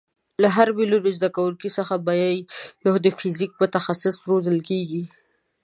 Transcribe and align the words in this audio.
له 0.41 0.47
هر 0.55 0.67
میلیون 0.77 1.15
زده 1.17 1.29
کوونکیو 1.35 1.75
څخه 1.77 1.95
به 2.05 2.13
یو 2.85 2.95
د 3.05 3.07
فیزیک 3.19 3.51
متخصصه 3.61 4.21
روزل 4.29 4.59
کېږي. 4.69 5.03